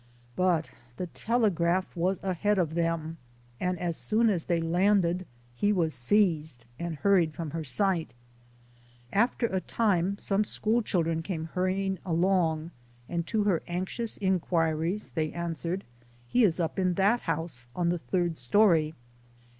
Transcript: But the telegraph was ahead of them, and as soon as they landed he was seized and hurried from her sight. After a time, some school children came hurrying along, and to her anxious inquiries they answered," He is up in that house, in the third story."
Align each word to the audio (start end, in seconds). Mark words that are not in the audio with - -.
But 0.35 0.71
the 0.97 1.05
telegraph 1.05 1.95
was 1.95 2.19
ahead 2.23 2.57
of 2.57 2.73
them, 2.73 3.17
and 3.59 3.77
as 3.77 3.95
soon 3.95 4.31
as 4.31 4.45
they 4.45 4.59
landed 4.59 5.27
he 5.53 5.71
was 5.71 5.93
seized 5.93 6.65
and 6.79 6.95
hurried 6.95 7.35
from 7.35 7.51
her 7.51 7.63
sight. 7.63 8.15
After 9.13 9.45
a 9.45 9.61
time, 9.61 10.17
some 10.17 10.43
school 10.43 10.81
children 10.81 11.21
came 11.21 11.49
hurrying 11.53 11.99
along, 12.03 12.71
and 13.07 13.27
to 13.27 13.43
her 13.43 13.61
anxious 13.67 14.17
inquiries 14.17 15.11
they 15.11 15.31
answered," 15.33 15.83
He 16.33 16.43
is 16.45 16.59
up 16.59 16.79
in 16.79 16.95
that 16.95 17.19
house, 17.19 17.67
in 17.77 17.89
the 17.89 17.99
third 17.99 18.39
story." 18.39 18.95